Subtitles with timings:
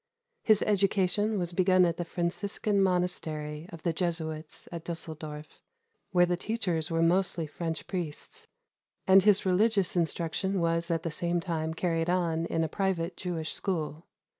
[0.41, 5.59] His education was begun at the Franciscan monastery of the Jesuits at Düsseldorf,
[6.11, 8.47] where the teachers were mostly French priests;
[9.05, 13.53] and his religious instruction was at the same time carried on in a private Jewish
[13.53, 14.07] school.